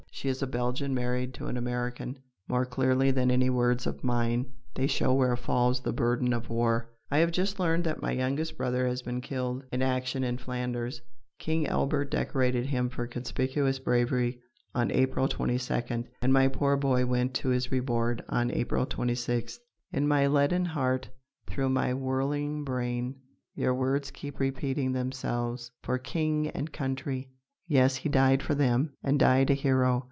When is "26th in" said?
18.85-20.07